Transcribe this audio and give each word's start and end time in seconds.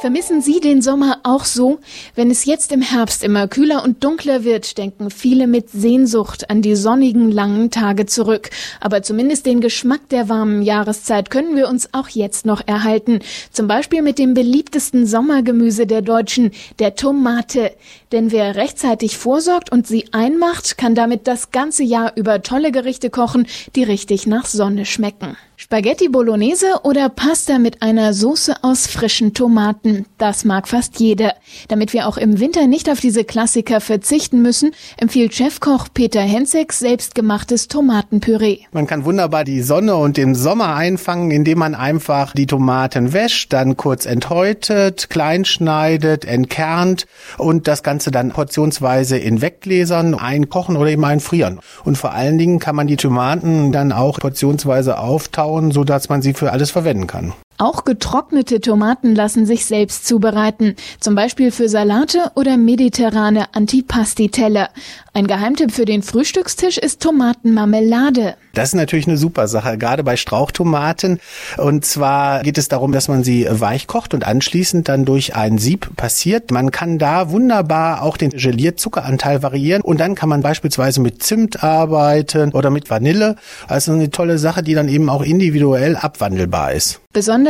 Vermissen 0.00 0.40
Sie 0.40 0.60
den 0.60 0.80
Sommer 0.80 1.18
auch 1.24 1.44
so? 1.44 1.78
Wenn 2.14 2.30
es 2.30 2.46
jetzt 2.46 2.72
im 2.72 2.80
Herbst 2.80 3.22
immer 3.22 3.48
kühler 3.48 3.84
und 3.84 4.02
dunkler 4.02 4.44
wird, 4.44 4.78
denken 4.78 5.10
viele 5.10 5.46
mit 5.46 5.68
Sehnsucht 5.68 6.48
an 6.48 6.62
die 6.62 6.74
sonnigen 6.74 7.30
langen 7.30 7.70
Tage 7.70 8.06
zurück. 8.06 8.48
Aber 8.80 9.02
zumindest 9.02 9.44
den 9.44 9.60
Geschmack 9.60 10.08
der 10.08 10.30
warmen 10.30 10.62
Jahreszeit 10.62 11.28
können 11.28 11.54
wir 11.54 11.68
uns 11.68 11.92
auch 11.92 12.08
jetzt 12.08 12.46
noch 12.46 12.66
erhalten. 12.66 13.18
Zum 13.52 13.68
Beispiel 13.68 14.00
mit 14.00 14.18
dem 14.18 14.32
beliebtesten 14.32 15.04
Sommergemüse 15.04 15.86
der 15.86 16.00
Deutschen, 16.00 16.52
der 16.78 16.94
Tomate. 16.94 17.72
Denn 18.10 18.32
wer 18.32 18.56
rechtzeitig 18.56 19.18
vorsorgt 19.18 19.70
und 19.70 19.86
sie 19.86 20.06
einmacht, 20.12 20.78
kann 20.78 20.94
damit 20.94 21.28
das 21.28 21.50
ganze 21.50 21.82
Jahr 21.82 22.16
über 22.16 22.40
tolle 22.40 22.72
Gerichte 22.72 23.10
kochen, 23.10 23.46
die 23.76 23.84
richtig 23.84 24.26
nach 24.26 24.46
Sonne 24.46 24.86
schmecken. 24.86 25.36
Spaghetti 25.62 26.08
Bolognese 26.08 26.80
oder 26.84 27.10
Pasta 27.10 27.58
mit 27.58 27.82
einer 27.82 28.14
Soße 28.14 28.64
aus 28.64 28.86
frischen 28.86 29.34
Tomaten. 29.34 29.89
Das 30.18 30.44
mag 30.44 30.68
fast 30.68 31.00
jeder. 31.00 31.34
Damit 31.68 31.92
wir 31.92 32.06
auch 32.06 32.16
im 32.16 32.40
Winter 32.40 32.66
nicht 32.66 32.90
auf 32.90 33.00
diese 33.00 33.24
Klassiker 33.24 33.80
verzichten 33.80 34.42
müssen, 34.42 34.72
empfiehlt 34.96 35.34
Chefkoch 35.34 35.88
Peter 35.92 36.20
Hensek 36.20 36.72
selbstgemachtes 36.72 37.68
Tomatenpüree. 37.68 38.58
Man 38.72 38.86
kann 38.86 39.04
wunderbar 39.04 39.44
die 39.44 39.62
Sonne 39.62 39.96
und 39.96 40.16
den 40.16 40.34
Sommer 40.34 40.74
einfangen, 40.74 41.30
indem 41.30 41.58
man 41.58 41.74
einfach 41.74 42.32
die 42.32 42.46
Tomaten 42.46 43.12
wäscht, 43.12 43.52
dann 43.52 43.76
kurz 43.76 44.06
enthäutet, 44.06 45.10
kleinschneidet, 45.10 46.24
entkernt 46.24 47.06
und 47.38 47.68
das 47.68 47.82
Ganze 47.82 48.10
dann 48.10 48.30
portionsweise 48.30 49.18
in 49.18 49.40
Weggläsern 49.40 50.14
einkochen 50.14 50.76
oder 50.76 50.90
eben 50.90 51.04
einfrieren. 51.04 51.60
Und 51.84 51.98
vor 51.98 52.12
allen 52.12 52.38
Dingen 52.38 52.58
kann 52.58 52.76
man 52.76 52.86
die 52.86 52.96
Tomaten 52.96 53.72
dann 53.72 53.92
auch 53.92 54.18
portionsweise 54.18 54.98
auftauen, 54.98 55.70
sodass 55.70 56.08
man 56.08 56.22
sie 56.22 56.34
für 56.34 56.52
alles 56.52 56.70
verwenden 56.70 57.06
kann. 57.06 57.32
Auch 57.60 57.84
getrocknete 57.84 58.62
Tomaten 58.62 59.14
lassen 59.14 59.44
sich 59.44 59.66
selbst 59.66 60.06
zubereiten, 60.08 60.76
zum 60.98 61.14
Beispiel 61.14 61.50
für 61.50 61.68
Salate 61.68 62.32
oder 62.34 62.56
mediterrane 62.56 63.54
Antipasti-Teller. 63.54 64.70
Ein 65.12 65.26
Geheimtipp 65.26 65.70
für 65.70 65.84
den 65.84 66.02
Frühstückstisch 66.02 66.78
ist 66.78 67.02
Tomatenmarmelade. 67.02 68.36
Das 68.54 68.70
ist 68.70 68.74
natürlich 68.74 69.06
eine 69.06 69.16
super 69.16 69.46
Sache, 69.46 69.76
gerade 69.76 70.02
bei 70.02 70.16
Strauchtomaten. 70.16 71.20
Und 71.58 71.84
zwar 71.84 72.42
geht 72.42 72.58
es 72.58 72.68
darum, 72.68 72.92
dass 72.92 73.08
man 73.08 73.24
sie 73.24 73.46
weich 73.50 73.86
kocht 73.86 74.14
und 74.14 74.26
anschließend 74.26 74.88
dann 74.88 75.04
durch 75.04 75.36
ein 75.36 75.58
Sieb 75.58 75.94
passiert. 75.96 76.50
Man 76.50 76.70
kann 76.70 76.98
da 76.98 77.30
wunderbar 77.30 78.02
auch 78.02 78.16
den 78.16 78.30
Gelierzuckeranteil 78.30 79.42
variieren 79.42 79.82
und 79.82 80.00
dann 80.00 80.14
kann 80.14 80.28
man 80.28 80.40
beispielsweise 80.40 81.00
mit 81.00 81.22
Zimt 81.22 81.62
arbeiten 81.62 82.52
oder 82.52 82.70
mit 82.70 82.88
Vanille. 82.88 83.36
Also 83.68 83.92
eine 83.92 84.10
tolle 84.10 84.38
Sache, 84.38 84.62
die 84.62 84.74
dann 84.74 84.88
eben 84.88 85.10
auch 85.10 85.22
individuell 85.22 85.96
abwandelbar 85.96 86.72
ist. 86.72 87.00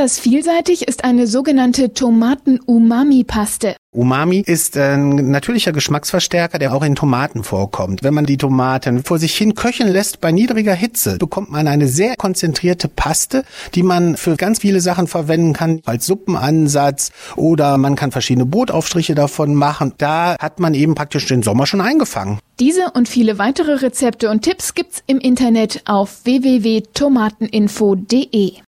Besonders 0.00 0.18
vielseitig 0.18 0.88
ist 0.88 1.04
eine 1.04 1.26
sogenannte 1.26 1.92
Tomaten-Umami-Paste. 1.92 3.76
Umami 3.94 4.38
ist 4.38 4.78
ein 4.78 5.30
natürlicher 5.30 5.72
Geschmacksverstärker, 5.72 6.58
der 6.58 6.72
auch 6.72 6.82
in 6.82 6.94
Tomaten 6.94 7.44
vorkommt. 7.44 8.02
Wenn 8.02 8.14
man 8.14 8.24
die 8.24 8.38
Tomaten 8.38 9.04
vor 9.04 9.18
sich 9.18 9.36
hin 9.36 9.54
köcheln 9.54 9.92
lässt 9.92 10.22
bei 10.22 10.32
niedriger 10.32 10.72
Hitze, 10.72 11.18
bekommt 11.18 11.50
man 11.50 11.68
eine 11.68 11.86
sehr 11.86 12.16
konzentrierte 12.16 12.88
Paste, 12.88 13.44
die 13.74 13.82
man 13.82 14.16
für 14.16 14.36
ganz 14.36 14.60
viele 14.60 14.80
Sachen 14.80 15.06
verwenden 15.06 15.52
kann, 15.52 15.82
als 15.84 16.06
Suppenansatz 16.06 17.12
oder 17.36 17.76
man 17.76 17.94
kann 17.94 18.10
verschiedene 18.10 18.46
Brotaufstriche 18.46 19.14
davon 19.14 19.54
machen. 19.54 19.92
Da 19.98 20.34
hat 20.40 20.60
man 20.60 20.72
eben 20.72 20.94
praktisch 20.94 21.26
den 21.26 21.42
Sommer 21.42 21.66
schon 21.66 21.82
eingefangen. 21.82 22.38
Diese 22.58 22.90
und 22.92 23.06
viele 23.06 23.36
weitere 23.36 23.74
Rezepte 23.74 24.30
und 24.30 24.40
Tipps 24.40 24.72
gibt's 24.72 25.02
im 25.06 25.18
Internet 25.18 25.82
auf 25.84 26.24
www.tomateninfo.de. 26.24 28.62